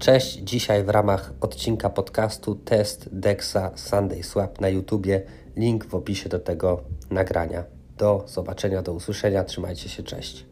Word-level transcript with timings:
Cześć, 0.00 0.34
dzisiaj 0.34 0.84
w 0.84 0.88
ramach 0.88 1.32
odcinka 1.40 1.90
podcastu 1.90 2.54
test 2.54 3.08
Dexa 3.12 3.70
Sunday 3.74 4.22
Swap 4.22 4.60
na 4.60 4.68
YouTubie. 4.68 5.22
Link 5.56 5.86
w 5.86 5.94
opisie 5.94 6.28
do 6.28 6.38
tego 6.38 6.80
nagrania. 7.10 7.64
Do 7.98 8.24
zobaczenia, 8.26 8.82
do 8.82 8.92
usłyszenia, 8.92 9.44
trzymajcie 9.44 9.88
się, 9.88 10.02
cześć. 10.02 10.46